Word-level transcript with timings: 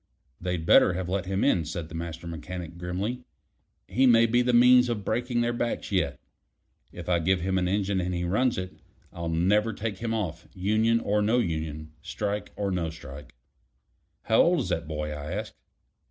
They'd 0.41 0.65
better 0.65 0.93
have 0.93 1.09
let 1.09 1.27
him 1.27 1.43
in," 1.43 1.63
said 1.63 1.87
the 1.87 1.93
Master 1.93 2.25
Mechanic 2.25 2.75
grimly. 2.79 3.21
"He 3.87 4.07
may 4.07 4.25
be 4.25 4.41
the 4.41 4.51
means 4.51 4.89
of 4.89 5.05
breaking 5.05 5.41
their 5.41 5.53
backs 5.53 5.91
yet. 5.91 6.19
If 6.91 7.07
I 7.07 7.19
give 7.19 7.41
him 7.41 7.59
an 7.59 7.67
engine 7.67 8.01
and 8.01 8.11
he 8.11 8.23
runs 8.23 8.57
it, 8.57 8.79
I'll 9.13 9.29
never 9.29 9.73
take 9.73 9.99
him 9.99 10.11
off, 10.11 10.47
union 10.55 11.01
or 11.01 11.21
no 11.21 11.37
union, 11.37 11.91
strike 12.01 12.49
or 12.55 12.71
no 12.71 12.89
strike." 12.89 13.35
"How 14.23 14.41
old 14.41 14.61
is 14.61 14.69
that 14.69 14.87
boy?" 14.87 15.11
I 15.11 15.33
asked. 15.33 15.53